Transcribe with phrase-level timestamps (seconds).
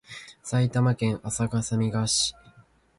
[0.41, 2.33] 埼玉県朝霞市